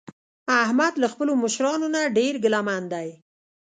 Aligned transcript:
احمد 0.63 0.93
له 1.01 1.07
خپلو 1.13 1.31
مشرانو 1.43 1.87
نه 1.95 2.01
ډېر 2.17 2.33
ګله 2.43 2.59
من 2.67 2.83
دی. 2.93 3.09